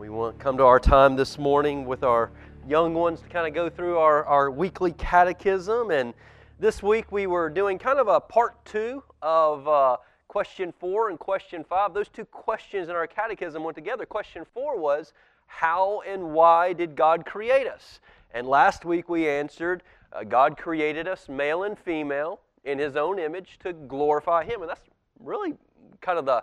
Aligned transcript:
We 0.00 0.08
want 0.08 0.38
come 0.38 0.56
to 0.56 0.64
our 0.64 0.80
time 0.80 1.14
this 1.14 1.38
morning 1.38 1.84
with 1.84 2.04
our 2.04 2.30
young 2.66 2.94
ones 2.94 3.20
to 3.20 3.28
kind 3.28 3.46
of 3.46 3.52
go 3.52 3.68
through 3.68 3.98
our, 3.98 4.24
our 4.24 4.50
weekly 4.50 4.92
catechism. 4.92 5.90
And 5.90 6.14
this 6.58 6.82
week 6.82 7.12
we 7.12 7.26
were 7.26 7.50
doing 7.50 7.78
kind 7.78 7.98
of 7.98 8.08
a 8.08 8.18
part 8.18 8.64
two 8.64 9.02
of 9.20 9.68
uh, 9.68 9.98
question 10.26 10.72
four 10.80 11.10
and 11.10 11.18
question 11.18 11.64
five. 11.68 11.92
Those 11.92 12.08
two 12.08 12.24
questions 12.24 12.88
in 12.88 12.96
our 12.96 13.06
catechism 13.06 13.62
went 13.62 13.76
together. 13.76 14.06
Question 14.06 14.46
four 14.54 14.78
was, 14.78 15.12
How 15.46 16.00
and 16.08 16.32
why 16.32 16.72
did 16.72 16.96
God 16.96 17.26
create 17.26 17.66
us? 17.66 18.00
And 18.32 18.46
last 18.46 18.86
week 18.86 19.10
we 19.10 19.28
answered, 19.28 19.82
uh, 20.14 20.24
God 20.24 20.56
created 20.56 21.08
us 21.08 21.28
male 21.28 21.64
and 21.64 21.78
female 21.78 22.40
in 22.64 22.78
His 22.78 22.96
own 22.96 23.18
image 23.18 23.58
to 23.64 23.74
glorify 23.74 24.44
Him. 24.44 24.62
And 24.62 24.70
that's 24.70 24.88
really 25.22 25.56
kind 26.00 26.18
of 26.18 26.24
the 26.24 26.42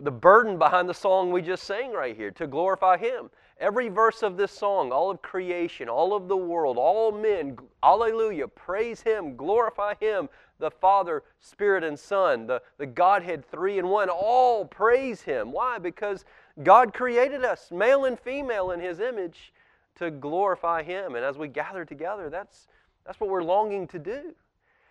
the 0.00 0.10
burden 0.10 0.58
behind 0.58 0.88
the 0.88 0.94
song 0.94 1.30
we 1.30 1.42
just 1.42 1.64
sang 1.64 1.92
right 1.92 2.16
here 2.16 2.30
to 2.32 2.46
glorify 2.46 2.96
Him. 2.96 3.30
Every 3.58 3.88
verse 3.88 4.22
of 4.22 4.36
this 4.36 4.52
song, 4.52 4.92
all 4.92 5.10
of 5.10 5.22
creation, 5.22 5.88
all 5.88 6.14
of 6.14 6.28
the 6.28 6.36
world, 6.36 6.76
all 6.78 7.12
men, 7.12 7.56
alleluia, 7.82 8.48
praise 8.48 9.00
Him, 9.00 9.36
glorify 9.36 9.94
Him, 10.00 10.28
the 10.58 10.70
Father, 10.70 11.22
Spirit, 11.40 11.84
and 11.84 11.98
Son, 11.98 12.46
the, 12.46 12.62
the 12.78 12.86
Godhead 12.86 13.44
three 13.44 13.78
in 13.78 13.88
one, 13.88 14.08
all 14.08 14.64
praise 14.64 15.22
Him. 15.22 15.52
Why? 15.52 15.78
Because 15.78 16.24
God 16.62 16.94
created 16.94 17.44
us, 17.44 17.70
male 17.70 18.06
and 18.06 18.18
female, 18.18 18.70
in 18.70 18.80
His 18.80 19.00
image 19.00 19.52
to 19.96 20.10
glorify 20.10 20.82
Him. 20.82 21.14
And 21.14 21.24
as 21.24 21.36
we 21.36 21.48
gather 21.48 21.84
together, 21.84 22.30
that's, 22.30 22.68
that's 23.04 23.20
what 23.20 23.30
we're 23.30 23.42
longing 23.42 23.86
to 23.88 23.98
do. 23.98 24.34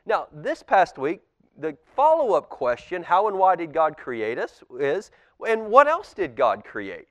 Now, 0.05 0.27
this 0.31 0.61
past 0.61 0.97
week, 0.99 1.21
the 1.57 1.77
follow 1.95 2.33
up 2.33 2.49
question, 2.49 3.03
how 3.03 3.27
and 3.27 3.37
why 3.37 3.55
did 3.55 3.73
God 3.73 3.97
create 3.97 4.37
us, 4.37 4.63
is, 4.79 5.11
and 5.47 5.67
what 5.67 5.87
else 5.87 6.13
did 6.13 6.35
God 6.35 6.63
create? 6.63 7.07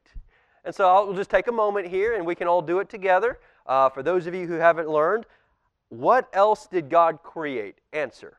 And 0.65 0.75
so 0.75 0.89
I'll 0.89 1.13
just 1.13 1.31
take 1.31 1.47
a 1.47 1.53
moment 1.53 1.89
here 1.89 2.15
and 2.15 2.25
we 2.25 2.35
can 2.35 2.49
all 2.49 2.63
do 2.63 2.79
it 2.79 2.89
together. 2.89 3.39
Uh, 3.67 3.89
for 3.89 4.03
those 4.03 4.27
of 4.27 4.35
you 4.35 4.47
who 4.47 4.55
haven't 4.55 4.89
learned, 4.89 5.27
what 5.89 6.29
else 6.33 6.67
did 6.67 6.89
God 6.89 7.23
create? 7.23 7.77
Answer. 7.93 8.39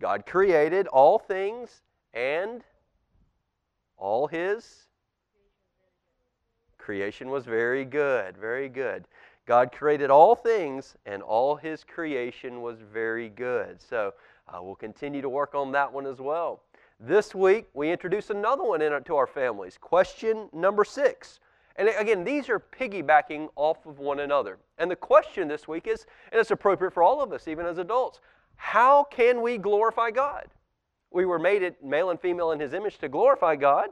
God 0.00 0.24
created 0.24 0.86
all 0.86 1.18
things 1.18 1.82
and 2.14 2.62
all 3.98 4.26
His 4.26 4.86
creation 6.78 7.28
was 7.28 7.44
very 7.44 7.84
good, 7.84 8.36
very 8.36 8.68
good. 8.68 9.04
God 9.50 9.72
created 9.72 10.10
all 10.10 10.36
things, 10.36 10.94
and 11.06 11.24
all 11.24 11.56
his 11.56 11.82
creation 11.82 12.62
was 12.62 12.78
very 12.92 13.28
good. 13.28 13.82
So 13.82 14.14
uh, 14.46 14.62
we'll 14.62 14.76
continue 14.76 15.20
to 15.22 15.28
work 15.28 15.56
on 15.56 15.72
that 15.72 15.92
one 15.92 16.06
as 16.06 16.20
well. 16.20 16.62
This 17.00 17.34
week, 17.34 17.66
we 17.74 17.90
introduce 17.90 18.30
another 18.30 18.62
one 18.62 18.80
into 18.80 19.16
our 19.16 19.26
families. 19.26 19.76
Question 19.76 20.48
number 20.52 20.84
six. 20.84 21.40
And 21.74 21.88
again, 21.98 22.22
these 22.22 22.48
are 22.48 22.60
piggybacking 22.60 23.48
off 23.56 23.84
of 23.86 23.98
one 23.98 24.20
another. 24.20 24.58
And 24.78 24.88
the 24.88 24.94
question 24.94 25.48
this 25.48 25.66
week 25.66 25.88
is, 25.88 26.06
and 26.30 26.40
it's 26.40 26.52
appropriate 26.52 26.94
for 26.94 27.02
all 27.02 27.20
of 27.20 27.32
us, 27.32 27.48
even 27.48 27.66
as 27.66 27.78
adults, 27.78 28.20
how 28.54 29.02
can 29.02 29.42
we 29.42 29.58
glorify 29.58 30.12
God? 30.12 30.46
We 31.10 31.24
were 31.24 31.40
made 31.40 31.64
it 31.64 31.82
male 31.82 32.10
and 32.10 32.20
female 32.20 32.52
in 32.52 32.60
his 32.60 32.72
image 32.72 32.98
to 32.98 33.08
glorify 33.08 33.56
God. 33.56 33.88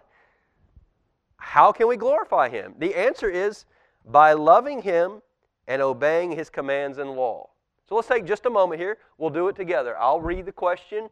How 1.37 1.73
can 1.73 1.89
we 1.89 1.97
glorify 1.97 2.49
him? 2.49 2.77
The 2.79 2.95
answer 2.95 3.29
is 3.29 3.65
by 4.05 4.35
loving 4.35 4.83
him 4.83 5.21
and 5.69 5.83
obeying 5.83 6.33
his 6.33 6.51
commands 6.51 6.99
and 6.99 7.13
law. 7.13 7.51
So 7.89 7.95
let's 7.95 8.09
take 8.09 8.25
just 8.25 8.47
a 8.47 8.51
moment 8.51 8.81
here. 8.81 8.99
We'll 9.19 9.31
do 9.31 9.49
it 9.49 9.55
together. 9.55 9.97
I'll 9.99 10.21
read 10.21 10.47
the 10.47 10.53
question. 10.53 11.09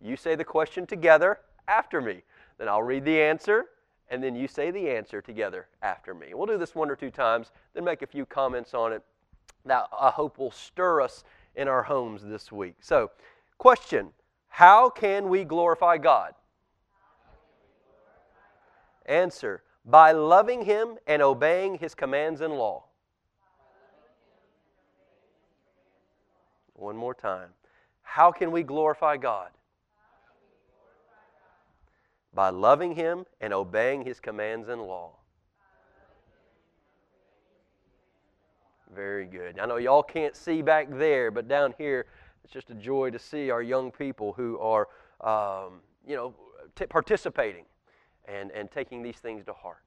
You 0.00 0.16
say 0.16 0.36
the 0.36 0.44
question 0.44 0.86
together 0.86 1.40
after 1.68 2.00
me. 2.00 2.22
Then 2.56 2.68
I'll 2.68 2.82
read 2.82 3.04
the 3.04 3.20
answer, 3.20 3.66
and 4.08 4.22
then 4.22 4.34
you 4.34 4.48
say 4.48 4.70
the 4.70 4.88
answer 4.88 5.20
together 5.20 5.66
after 5.82 6.14
me. 6.14 6.28
We'll 6.32 6.46
do 6.46 6.56
this 6.56 6.74
one 6.74 6.90
or 6.90 6.96
two 6.96 7.10
times, 7.10 7.50
then 7.74 7.84
make 7.84 8.02
a 8.02 8.06
few 8.06 8.24
comments 8.24 8.72
on 8.72 8.92
it. 8.92 9.02
That 9.64 9.88
I 9.98 10.10
hope 10.10 10.38
will 10.38 10.52
stir 10.52 11.00
us 11.00 11.24
in 11.56 11.66
our 11.68 11.82
homes 11.82 12.22
this 12.24 12.52
week. 12.52 12.76
So, 12.80 13.10
question 13.58 14.10
How 14.48 14.88
can 14.88 15.28
we 15.28 15.44
glorify 15.44 15.98
God? 15.98 16.34
Answer 19.06 19.62
By 19.84 20.12
loving 20.12 20.62
Him 20.62 20.98
and 21.06 21.20
obeying 21.20 21.78
His 21.78 21.94
commands 21.94 22.40
and 22.40 22.54
law. 22.54 22.85
One 26.76 26.96
more 26.96 27.14
time. 27.14 27.48
How 28.02 28.30
can 28.30 28.52
we 28.52 28.62
glorify 28.62 29.16
God? 29.16 29.50
By 32.34 32.50
loving 32.50 32.94
Him 32.94 33.24
and 33.40 33.52
obeying 33.52 34.04
His 34.04 34.20
commands 34.20 34.68
and 34.68 34.82
law. 34.82 35.12
Very 38.94 39.26
good. 39.26 39.58
I 39.58 39.66
know 39.66 39.78
y'all 39.78 40.02
can't 40.02 40.36
see 40.36 40.62
back 40.62 40.88
there, 40.90 41.30
but 41.30 41.48
down 41.48 41.74
here, 41.78 42.06
it's 42.44 42.52
just 42.52 42.70
a 42.70 42.74
joy 42.74 43.10
to 43.10 43.18
see 43.18 43.50
our 43.50 43.62
young 43.62 43.90
people 43.90 44.32
who 44.34 44.58
are, 44.58 44.88
um, 45.22 45.80
you 46.06 46.14
know, 46.14 46.34
t- 46.76 46.86
participating 46.86 47.64
and, 48.26 48.50
and 48.52 48.70
taking 48.70 49.02
these 49.02 49.16
things 49.16 49.44
to 49.46 49.52
heart. 49.52 49.78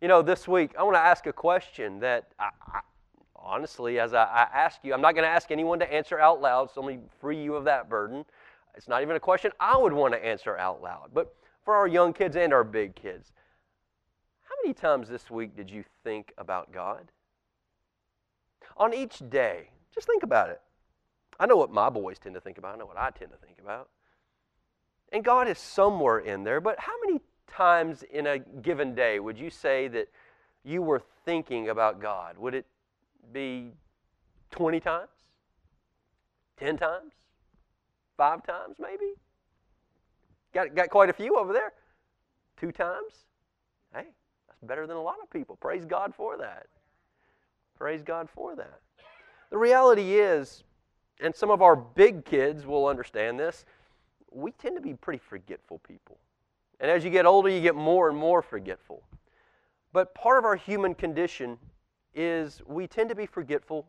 You 0.00 0.08
know, 0.08 0.22
this 0.22 0.48
week, 0.48 0.70
I 0.78 0.82
want 0.82 0.94
to 0.94 1.00
ask 1.00 1.26
a 1.26 1.32
question 1.32 2.00
that 2.00 2.28
I, 2.38 2.50
honestly, 3.42 3.98
as 3.98 4.14
I, 4.14 4.24
I 4.24 4.48
ask 4.54 4.80
you, 4.82 4.92
I'm 4.92 5.00
not 5.00 5.14
going 5.14 5.24
to 5.24 5.30
ask 5.30 5.50
anyone 5.50 5.78
to 5.80 5.92
answer 5.92 6.18
out 6.18 6.40
loud, 6.40 6.70
so 6.70 6.80
let 6.80 6.96
me 6.96 7.00
free 7.20 7.42
you 7.42 7.54
of 7.54 7.64
that 7.64 7.88
burden. 7.88 8.24
It's 8.74 8.88
not 8.88 9.02
even 9.02 9.16
a 9.16 9.20
question 9.20 9.52
I 9.58 9.76
would 9.76 9.92
want 9.92 10.14
to 10.14 10.24
answer 10.24 10.56
out 10.56 10.82
loud. 10.82 11.10
But 11.12 11.34
for 11.64 11.74
our 11.74 11.86
young 11.88 12.12
kids 12.12 12.36
and 12.36 12.52
our 12.52 12.64
big 12.64 12.94
kids, 12.94 13.32
how 14.42 14.54
many 14.62 14.74
times 14.74 15.08
this 15.08 15.30
week 15.30 15.56
did 15.56 15.70
you 15.70 15.84
think 16.04 16.32
about 16.38 16.72
God? 16.72 17.10
On 18.76 18.94
each 18.94 19.22
day, 19.28 19.70
just 19.94 20.06
think 20.06 20.22
about 20.22 20.50
it. 20.50 20.60
I 21.38 21.46
know 21.46 21.56
what 21.56 21.72
my 21.72 21.88
boys 21.88 22.18
tend 22.18 22.34
to 22.34 22.40
think 22.40 22.58
about, 22.58 22.74
I 22.74 22.78
know 22.78 22.86
what 22.86 22.98
I 22.98 23.10
tend 23.10 23.30
to 23.32 23.36
think 23.38 23.58
about. 23.62 23.88
And 25.12 25.24
God 25.24 25.48
is 25.48 25.58
somewhere 25.58 26.18
in 26.18 26.44
there, 26.44 26.60
but 26.60 26.78
how 26.78 26.92
many 27.04 27.20
times 27.48 28.04
in 28.12 28.26
a 28.26 28.38
given 28.38 28.94
day 28.94 29.18
would 29.18 29.38
you 29.38 29.50
say 29.50 29.88
that 29.88 30.08
you 30.64 30.82
were 30.82 31.02
thinking 31.24 31.68
about 31.68 32.00
God? 32.00 32.38
Would 32.38 32.54
it 32.54 32.66
be 33.32 33.72
20 34.50 34.80
times? 34.80 35.08
10 36.58 36.76
times? 36.76 37.12
Five 38.16 38.44
times, 38.44 38.76
maybe? 38.78 39.14
Got, 40.52 40.74
got 40.74 40.90
quite 40.90 41.08
a 41.08 41.12
few 41.12 41.38
over 41.38 41.52
there. 41.52 41.72
Two 42.58 42.72
times? 42.72 43.24
Hey, 43.94 44.06
that's 44.48 44.60
better 44.62 44.86
than 44.86 44.96
a 44.96 45.02
lot 45.02 45.16
of 45.22 45.30
people. 45.30 45.56
Praise 45.56 45.84
God 45.84 46.14
for 46.14 46.36
that. 46.36 46.66
Praise 47.78 48.02
God 48.02 48.28
for 48.28 48.54
that. 48.56 48.80
The 49.50 49.56
reality 49.56 50.18
is, 50.18 50.64
and 51.20 51.34
some 51.34 51.50
of 51.50 51.62
our 51.62 51.74
big 51.74 52.24
kids 52.24 52.66
will 52.66 52.86
understand 52.86 53.38
this, 53.38 53.64
we 54.30 54.52
tend 54.52 54.76
to 54.76 54.82
be 54.82 54.94
pretty 54.94 55.18
forgetful 55.18 55.80
people. 55.80 56.18
And 56.78 56.90
as 56.90 57.04
you 57.04 57.10
get 57.10 57.26
older, 57.26 57.48
you 57.48 57.60
get 57.60 57.74
more 57.74 58.08
and 58.08 58.16
more 58.16 58.42
forgetful. 58.42 59.02
But 59.92 60.14
part 60.14 60.38
of 60.38 60.44
our 60.44 60.56
human 60.56 60.94
condition 60.94 61.58
is 62.14 62.62
we 62.66 62.86
tend 62.86 63.08
to 63.08 63.14
be 63.14 63.26
forgetful 63.26 63.86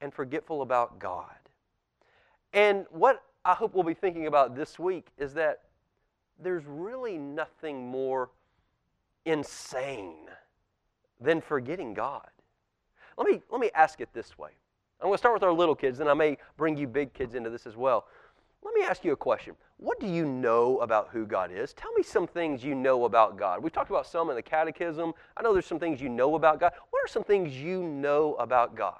and 0.00 0.12
forgetful 0.12 0.62
about 0.62 0.98
God. 0.98 1.36
And 2.52 2.86
what 2.90 3.22
I 3.44 3.54
hope 3.54 3.74
we'll 3.74 3.84
be 3.84 3.94
thinking 3.94 4.26
about 4.26 4.54
this 4.54 4.78
week 4.78 5.08
is 5.18 5.34
that 5.34 5.62
there's 6.42 6.64
really 6.66 7.18
nothing 7.18 7.86
more 7.86 8.30
insane 9.24 10.28
than 11.20 11.40
forgetting 11.40 11.94
God. 11.94 12.28
Let 13.16 13.26
me, 13.26 13.42
let 13.50 13.60
me 13.60 13.70
ask 13.74 14.00
it 14.00 14.08
this 14.12 14.38
way. 14.38 14.50
I'm 15.00 15.06
going 15.06 15.14
to 15.14 15.18
start 15.18 15.34
with 15.34 15.42
our 15.42 15.52
little 15.52 15.74
kids, 15.74 16.00
and 16.00 16.08
I 16.08 16.14
may 16.14 16.38
bring 16.56 16.76
you 16.76 16.86
big 16.86 17.12
kids 17.12 17.34
into 17.34 17.50
this 17.50 17.66
as 17.66 17.76
well. 17.76 18.06
Let 18.62 18.74
me 18.74 18.82
ask 18.82 19.04
you 19.04 19.12
a 19.12 19.16
question. 19.16 19.54
What 19.78 20.00
do 20.00 20.06
you 20.06 20.24
know 20.24 20.78
about 20.78 21.08
who 21.12 21.26
God 21.26 21.50
is? 21.52 21.74
Tell 21.74 21.92
me 21.92 22.02
some 22.02 22.26
things 22.26 22.64
you 22.64 22.74
know 22.74 23.04
about 23.04 23.36
God. 23.36 23.62
We've 23.62 23.72
talked 23.72 23.90
about 23.90 24.06
some 24.06 24.30
in 24.30 24.36
the 24.36 24.42
catechism. 24.42 25.12
I 25.36 25.42
know 25.42 25.52
there's 25.52 25.66
some 25.66 25.78
things 25.78 26.00
you 26.00 26.08
know 26.08 26.34
about 26.34 26.60
God. 26.60 26.72
What 26.90 27.04
are 27.04 27.08
some 27.08 27.24
things 27.24 27.54
you 27.54 27.82
know 27.82 28.34
about 28.36 28.74
God? 28.74 28.94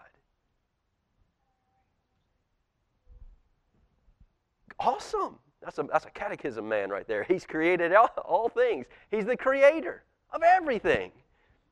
Awesome. 4.79 5.39
That's 5.63 5.79
a, 5.79 5.85
that's 5.85 6.05
a 6.05 6.11
catechism 6.11 6.69
man 6.69 6.91
right 6.91 7.09
there. 7.09 7.25
He's 7.25 7.47
created 7.47 7.95
all, 7.95 8.11
all 8.25 8.49
things, 8.51 8.87
He's 9.11 9.25
the 9.25 9.37
creator 9.37 10.05
of 10.31 10.43
everything. 10.43 11.11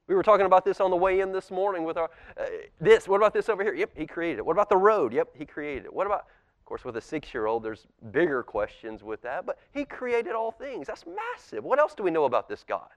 We 0.07 0.15
were 0.15 0.23
talking 0.23 0.47
about 0.47 0.65
this 0.65 0.81
on 0.81 0.91
the 0.91 0.97
way 0.97 1.21
in 1.21 1.33
this 1.33 1.51
morning 1.51 1.85
with 1.85 1.97
our 1.97 2.11
uh, 2.39 2.45
this. 2.81 3.09
What 3.09 3.17
about 3.17 3.33
this 3.33 3.49
over 3.49 3.63
here? 3.63 3.75
Yep, 3.75 3.93
he 3.97 4.07
created 4.07 4.39
it. 4.39 4.47
What 4.47 4.53
about 4.53 4.69
the 4.69 4.77
road? 4.77 5.15
Yep, 5.15 5.29
he 5.35 5.47
created 5.47 5.87
it. 5.87 5.95
What 5.95 6.07
about 6.07 6.27
of 6.65 6.67
course, 6.67 6.83
with 6.87 6.97
a 6.97 7.01
six 7.03 7.35
year 7.35 7.45
old, 7.45 7.63
there's 7.63 7.87
bigger 8.11 8.43
questions 8.43 9.03
with 9.03 9.21
that, 9.21 9.45
but 9.45 9.59
He 9.73 9.85
created 9.85 10.33
all 10.33 10.51
things. 10.51 10.87
That's 10.87 11.05
massive. 11.07 11.63
What 11.63 11.79
else 11.79 11.95
do 11.95 12.03
we 12.03 12.11
know 12.11 12.25
about 12.25 12.49
this 12.49 12.65
God? 12.67 12.89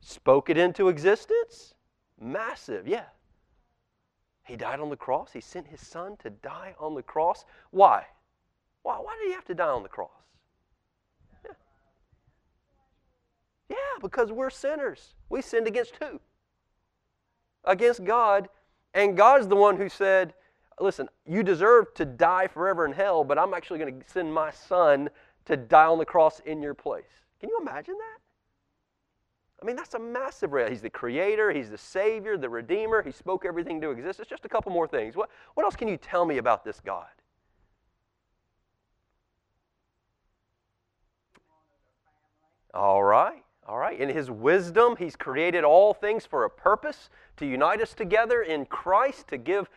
Spoke 0.00 0.48
it 0.48 0.56
into 0.56 0.88
existence? 0.88 1.74
Massive, 2.18 2.88
yeah. 2.88 3.04
He 4.42 4.56
died 4.56 4.80
on 4.80 4.88
the 4.88 4.96
cross. 4.96 5.30
He 5.30 5.42
sent 5.42 5.66
His 5.66 5.86
Son 5.86 6.16
to 6.22 6.30
die 6.30 6.74
on 6.80 6.94
the 6.94 7.02
cross. 7.02 7.44
Why? 7.72 8.06
Why, 8.82 8.96
why 8.96 9.14
did 9.20 9.28
He 9.28 9.34
have 9.34 9.44
to 9.44 9.54
die 9.54 9.68
on 9.68 9.82
the 9.82 9.90
cross? 9.90 10.08
Yeah. 11.44 11.50
yeah, 13.68 13.76
because 14.00 14.32
we're 14.32 14.48
sinners. 14.48 15.14
We 15.28 15.42
sinned 15.42 15.66
against 15.66 15.92
who? 16.00 16.20
Against 17.64 18.02
God. 18.02 18.48
And 18.94 19.14
God's 19.14 19.46
the 19.46 19.56
one 19.56 19.76
who 19.76 19.90
said, 19.90 20.32
Listen, 20.80 21.08
you 21.26 21.42
deserve 21.42 21.92
to 21.94 22.04
die 22.04 22.46
forever 22.46 22.84
in 22.84 22.92
hell, 22.92 23.24
but 23.24 23.38
I'm 23.38 23.54
actually 23.54 23.78
going 23.78 24.00
to 24.00 24.08
send 24.08 24.32
my 24.32 24.50
son 24.50 25.10
to 25.46 25.56
die 25.56 25.86
on 25.86 25.98
the 25.98 26.04
cross 26.04 26.40
in 26.40 26.62
your 26.62 26.74
place. 26.74 27.04
Can 27.40 27.48
you 27.48 27.58
imagine 27.60 27.94
that? 27.94 28.18
I 29.60 29.66
mean, 29.66 29.74
that's 29.74 29.94
a 29.94 29.98
massive 29.98 30.52
reality. 30.52 30.74
He's 30.74 30.82
the 30.82 30.90
creator, 30.90 31.50
he's 31.50 31.70
the 31.70 31.78
savior, 31.78 32.36
the 32.36 32.48
redeemer. 32.48 33.02
He 33.02 33.10
spoke 33.10 33.44
everything 33.44 33.80
to 33.80 33.90
exist. 33.90 34.20
It's 34.20 34.30
just 34.30 34.44
a 34.44 34.48
couple 34.48 34.70
more 34.70 34.86
things. 34.86 35.16
What, 35.16 35.30
what 35.54 35.64
else 35.64 35.74
can 35.74 35.88
you 35.88 35.96
tell 35.96 36.24
me 36.24 36.38
about 36.38 36.64
this 36.64 36.80
God? 36.80 37.06
All 42.72 43.02
right. 43.02 43.42
All 43.66 43.78
right. 43.78 43.98
In 43.98 44.08
his 44.08 44.30
wisdom, 44.30 44.94
he's 44.96 45.16
created 45.16 45.64
all 45.64 45.92
things 45.92 46.24
for 46.24 46.44
a 46.44 46.50
purpose 46.50 47.10
to 47.38 47.46
unite 47.46 47.80
us 47.80 47.94
together 47.94 48.42
in 48.42 48.64
Christ, 48.66 49.28
to 49.28 49.38
give 49.38 49.68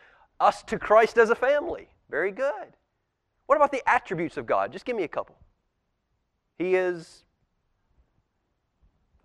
us 0.42 0.64
to 0.64 0.80
Christ 0.80 1.18
as 1.18 1.30
a 1.30 1.36
family. 1.36 1.88
Very 2.10 2.32
good. 2.32 2.76
What 3.46 3.56
about 3.56 3.72
the 3.72 3.88
attributes 3.88 4.38
of 4.38 4.46
God? 4.46 4.72
Just 4.72 4.86
give 4.86 4.96
me 4.96 5.04
a 5.04 5.08
couple. 5.08 5.36
He 6.58 6.76
is 6.76 7.24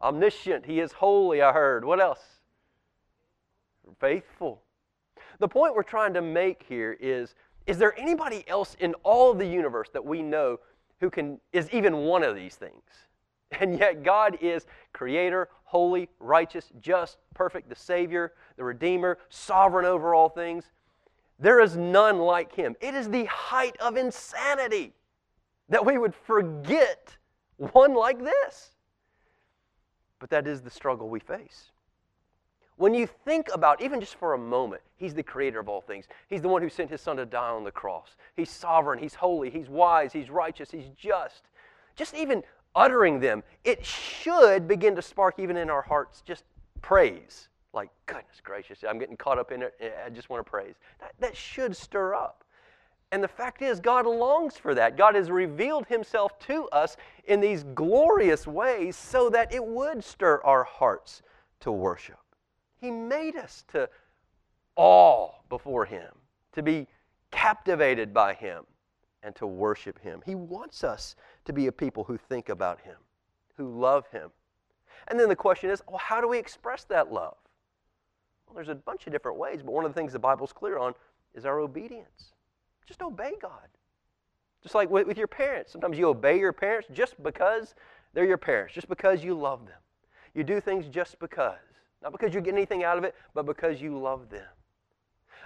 omniscient. 0.00 0.66
He 0.66 0.80
is 0.80 0.92
holy, 0.92 1.42
I 1.42 1.52
heard. 1.52 1.84
What 1.84 2.00
else? 2.00 2.20
Faithful. 4.00 4.62
The 5.38 5.48
point 5.48 5.74
we're 5.74 5.82
trying 5.82 6.14
to 6.14 6.22
make 6.22 6.64
here 6.68 6.96
is 7.00 7.34
is 7.66 7.78
there 7.78 7.98
anybody 7.98 8.44
else 8.48 8.76
in 8.78 8.94
all 9.02 9.32
of 9.32 9.38
the 9.38 9.46
universe 9.46 9.88
that 9.92 10.04
we 10.04 10.22
know 10.22 10.60
who 11.00 11.10
can 11.10 11.40
is 11.52 11.68
even 11.70 11.96
one 11.98 12.22
of 12.22 12.34
these 12.34 12.54
things? 12.54 12.82
And 13.60 13.78
yet 13.78 14.02
God 14.02 14.38
is 14.40 14.66
creator, 14.92 15.48
holy, 15.62 16.08
righteous, 16.18 16.72
just, 16.80 17.18
perfect, 17.32 17.68
the 17.68 17.76
savior, 17.76 18.32
the 18.56 18.64
redeemer, 18.64 19.18
sovereign 19.28 19.84
over 19.84 20.16
all 20.16 20.28
things. 20.28 20.64
There 21.38 21.60
is 21.60 21.76
none 21.76 22.18
like 22.18 22.54
him. 22.54 22.76
It 22.80 22.94
is 22.94 23.10
the 23.10 23.26
height 23.26 23.76
of 23.78 23.96
insanity 23.96 24.94
that 25.68 25.84
we 25.84 25.98
would 25.98 26.14
forget 26.14 27.16
one 27.56 27.94
like 27.94 28.22
this. 28.22 28.70
But 30.18 30.30
that 30.30 30.46
is 30.46 30.62
the 30.62 30.70
struggle 30.70 31.08
we 31.08 31.20
face. 31.20 31.70
When 32.76 32.94
you 32.94 33.06
think 33.06 33.48
about, 33.54 33.80
even 33.80 34.00
just 34.00 34.16
for 34.16 34.34
a 34.34 34.38
moment, 34.38 34.82
He's 34.96 35.14
the 35.14 35.22
creator 35.22 35.60
of 35.60 35.68
all 35.68 35.80
things. 35.80 36.06
He's 36.28 36.42
the 36.42 36.48
one 36.48 36.62
who 36.62 36.68
sent 36.68 36.90
His 36.90 37.00
Son 37.00 37.16
to 37.16 37.26
die 37.26 37.50
on 37.50 37.64
the 37.64 37.70
cross. 37.70 38.16
He's 38.34 38.50
sovereign, 38.50 38.98
He's 38.98 39.14
holy, 39.14 39.50
He's 39.50 39.68
wise, 39.68 40.12
He's 40.12 40.30
righteous, 40.30 40.70
He's 40.70 40.88
just. 40.96 41.42
Just 41.96 42.14
even 42.14 42.42
uttering 42.74 43.20
them, 43.20 43.42
it 43.64 43.84
should 43.84 44.68
begin 44.68 44.94
to 44.96 45.02
spark 45.02 45.38
even 45.38 45.56
in 45.56 45.70
our 45.70 45.82
hearts 45.82 46.22
just 46.22 46.44
praise. 46.82 47.48
Like, 47.76 47.90
goodness 48.06 48.40
gracious, 48.42 48.82
I'm 48.88 48.98
getting 48.98 49.18
caught 49.18 49.38
up 49.38 49.52
in 49.52 49.60
it. 49.60 49.74
I 50.04 50.08
just 50.08 50.30
want 50.30 50.44
to 50.44 50.50
praise. 50.50 50.76
That, 50.98 51.12
that 51.20 51.36
should 51.36 51.76
stir 51.76 52.14
up. 52.14 52.42
And 53.12 53.22
the 53.22 53.28
fact 53.28 53.60
is, 53.60 53.80
God 53.80 54.06
longs 54.06 54.56
for 54.56 54.74
that. 54.74 54.96
God 54.96 55.14
has 55.14 55.30
revealed 55.30 55.86
Himself 55.86 56.38
to 56.40 56.68
us 56.70 56.96
in 57.26 57.38
these 57.38 57.64
glorious 57.74 58.46
ways 58.46 58.96
so 58.96 59.28
that 59.28 59.54
it 59.54 59.62
would 59.62 60.02
stir 60.02 60.40
our 60.42 60.64
hearts 60.64 61.20
to 61.60 61.70
worship. 61.70 62.18
He 62.80 62.90
made 62.90 63.36
us 63.36 63.62
to 63.72 63.90
awe 64.74 65.32
before 65.50 65.84
Him, 65.84 66.10
to 66.52 66.62
be 66.62 66.86
captivated 67.30 68.14
by 68.14 68.32
Him, 68.32 68.64
and 69.22 69.36
to 69.36 69.46
worship 69.46 70.00
Him. 70.00 70.22
He 70.24 70.34
wants 70.34 70.82
us 70.82 71.14
to 71.44 71.52
be 71.52 71.66
a 71.66 71.72
people 71.72 72.04
who 72.04 72.16
think 72.16 72.48
about 72.48 72.80
Him, 72.80 72.96
who 73.58 73.78
love 73.78 74.06
Him. 74.10 74.30
And 75.08 75.20
then 75.20 75.28
the 75.28 75.36
question 75.36 75.68
is 75.68 75.82
well, 75.86 75.98
how 75.98 76.22
do 76.22 76.28
we 76.28 76.38
express 76.38 76.84
that 76.84 77.12
love? 77.12 77.36
Well, 78.46 78.54
there's 78.54 78.68
a 78.68 78.74
bunch 78.74 79.06
of 79.06 79.12
different 79.12 79.38
ways, 79.38 79.60
but 79.62 79.72
one 79.72 79.84
of 79.84 79.92
the 79.92 79.98
things 79.98 80.12
the 80.12 80.18
Bible's 80.18 80.52
clear 80.52 80.78
on 80.78 80.94
is 81.34 81.44
our 81.44 81.60
obedience. 81.60 82.32
Just 82.86 83.02
obey 83.02 83.32
God. 83.40 83.68
Just 84.62 84.74
like 84.74 84.90
with, 84.90 85.06
with 85.06 85.18
your 85.18 85.26
parents. 85.26 85.72
Sometimes 85.72 85.98
you 85.98 86.08
obey 86.08 86.38
your 86.38 86.52
parents 86.52 86.88
just 86.92 87.20
because 87.22 87.74
they're 88.14 88.24
your 88.24 88.38
parents, 88.38 88.74
just 88.74 88.88
because 88.88 89.22
you 89.22 89.34
love 89.34 89.66
them. 89.66 89.78
You 90.34 90.44
do 90.44 90.60
things 90.60 90.86
just 90.88 91.18
because. 91.18 91.58
Not 92.02 92.12
because 92.12 92.34
you 92.34 92.40
get 92.40 92.54
anything 92.54 92.84
out 92.84 92.98
of 92.98 93.04
it, 93.04 93.14
but 93.34 93.46
because 93.46 93.80
you 93.80 93.98
love 93.98 94.28
them. 94.28 94.46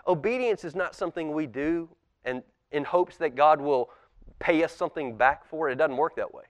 Obedience 0.06 0.64
is 0.64 0.74
not 0.74 0.94
something 0.94 1.32
we 1.32 1.46
do 1.46 1.88
and 2.24 2.42
in 2.72 2.84
hopes 2.84 3.16
that 3.16 3.34
God 3.34 3.60
will 3.60 3.90
pay 4.38 4.62
us 4.64 4.74
something 4.74 5.16
back 5.16 5.44
for 5.44 5.68
it. 5.68 5.72
It 5.72 5.78
doesn't 5.78 5.96
work 5.96 6.16
that 6.16 6.32
way. 6.32 6.44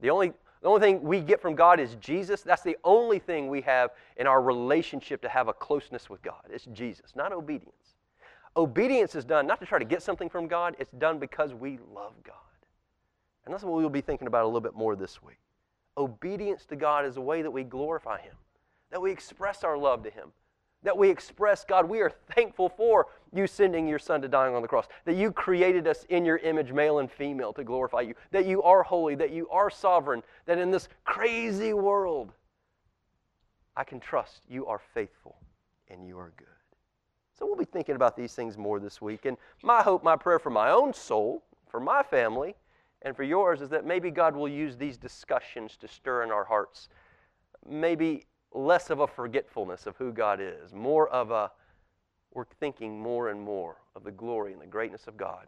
The 0.00 0.10
only, 0.10 0.32
the 0.62 0.68
only 0.68 0.80
thing 0.80 1.02
we 1.02 1.20
get 1.20 1.40
from 1.40 1.54
God 1.54 1.80
is 1.80 1.94
Jesus. 1.96 2.42
That's 2.42 2.62
the 2.62 2.76
only 2.84 3.18
thing 3.18 3.48
we 3.48 3.62
have 3.62 3.90
in 4.16 4.26
our 4.26 4.42
relationship 4.42 5.22
to 5.22 5.28
have 5.28 5.48
a 5.48 5.52
closeness 5.52 6.10
with 6.10 6.22
God. 6.22 6.42
It's 6.50 6.66
Jesus, 6.66 7.16
not 7.16 7.32
obedience. 7.32 7.96
Obedience 8.56 9.14
is 9.14 9.24
done 9.24 9.46
not 9.46 9.60
to 9.60 9.66
try 9.66 9.78
to 9.78 9.84
get 9.84 10.02
something 10.02 10.28
from 10.28 10.48
God, 10.48 10.76
it's 10.78 10.90
done 10.92 11.18
because 11.18 11.54
we 11.54 11.78
love 11.94 12.12
God. 12.24 12.34
And 13.44 13.54
that's 13.54 13.64
what 13.64 13.72
we'll 13.72 13.88
be 13.88 14.02
thinking 14.02 14.26
about 14.26 14.44
a 14.44 14.46
little 14.46 14.60
bit 14.60 14.74
more 14.74 14.96
this 14.96 15.22
week. 15.22 15.38
Obedience 15.96 16.66
to 16.66 16.76
God 16.76 17.06
is 17.06 17.16
a 17.16 17.20
way 17.20 17.42
that 17.42 17.50
we 17.50 17.64
glorify 17.64 18.20
Him, 18.20 18.34
that 18.90 19.00
we 19.00 19.10
express 19.10 19.64
our 19.64 19.78
love 19.78 20.02
to 20.02 20.10
Him, 20.10 20.32
that 20.82 20.96
we 20.96 21.08
express, 21.08 21.64
God, 21.64 21.88
we 21.88 22.00
are 22.00 22.12
thankful 22.34 22.68
for 22.68 23.06
you 23.32 23.46
sending 23.46 23.86
your 23.86 23.98
Son 23.98 24.20
to 24.22 24.28
dying 24.28 24.54
on 24.54 24.62
the 24.62 24.68
cross, 24.68 24.86
that 25.04 25.16
you 25.16 25.32
created 25.32 25.86
us 25.86 26.04
in 26.08 26.24
your 26.24 26.38
image, 26.38 26.72
male 26.72 26.98
and 26.98 27.10
female, 27.10 27.52
to 27.52 27.64
glorify 27.64 28.00
you, 28.00 28.14
that 28.30 28.46
you 28.46 28.62
are 28.62 28.82
holy, 28.82 29.14
that 29.14 29.30
you 29.30 29.48
are 29.50 29.70
sovereign, 29.70 30.22
that 30.46 30.58
in 30.58 30.70
this 30.70 30.88
crazy 31.04 31.72
world, 31.72 32.32
I 33.76 33.84
can 33.84 34.00
trust 34.00 34.42
you 34.48 34.66
are 34.66 34.80
faithful 34.94 35.36
and 35.88 36.06
you 36.06 36.18
are 36.18 36.32
good. 36.36 36.46
So 37.38 37.46
we'll 37.46 37.56
be 37.56 37.64
thinking 37.64 37.96
about 37.96 38.16
these 38.16 38.34
things 38.34 38.58
more 38.58 38.80
this 38.80 39.00
week. 39.00 39.24
And 39.24 39.36
my 39.62 39.82
hope, 39.82 40.04
my 40.04 40.16
prayer 40.16 40.38
for 40.38 40.50
my 40.50 40.70
own 40.70 40.92
soul, 40.92 41.42
for 41.68 41.80
my 41.80 42.02
family, 42.02 42.54
and 43.02 43.16
for 43.16 43.22
yours 43.22 43.62
is 43.62 43.70
that 43.70 43.86
maybe 43.86 44.10
God 44.10 44.36
will 44.36 44.48
use 44.48 44.76
these 44.76 44.98
discussions 44.98 45.76
to 45.78 45.88
stir 45.88 46.22
in 46.22 46.30
our 46.30 46.44
hearts 46.44 46.88
maybe 47.68 48.26
less 48.52 48.90
of 48.90 49.00
a 49.00 49.06
forgetfulness 49.06 49.86
of 49.86 49.96
who 49.96 50.12
God 50.12 50.40
is, 50.40 50.72
more 50.74 51.08
of 51.08 51.30
a 51.30 51.50
we're 52.32 52.44
thinking 52.60 53.00
more 53.00 53.28
and 53.28 53.40
more 53.40 53.78
of 53.94 54.04
the 54.04 54.10
glory 54.10 54.52
and 54.52 54.62
the 54.62 54.66
greatness 54.66 55.06
of 55.06 55.16
God, 55.16 55.46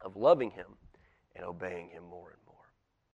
of 0.00 0.16
loving 0.16 0.50
Him 0.50 0.66
and 1.36 1.44
obeying 1.44 1.88
Him 1.90 2.04
more 2.04 2.30
and 2.30 2.38
more. 2.38 2.41